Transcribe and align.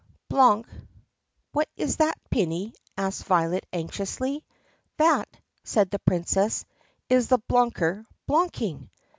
BLOONK!" 0.29 0.67
"What 1.51 1.69
is 1.75 1.97
that, 1.97 2.17
Prinny*?" 2.31 2.73
asked 2.97 3.23
Violet 3.25 3.67
anxiously. 3.71 4.43
"That," 4.97 5.29
said 5.63 5.91
the 5.91 5.99
Princess, 5.99 6.65
"is 7.07 7.27
the 7.27 7.37
bloonker 7.47 8.03
bloonking." 8.27 8.89